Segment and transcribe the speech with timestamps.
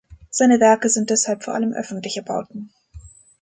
[0.31, 2.71] Seine Werke sind deshalb vor allem öffentliche Bauten.